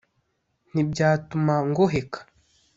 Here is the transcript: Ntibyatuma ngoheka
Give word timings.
Ntibyatuma 0.71 1.53
ngoheka 1.69 2.19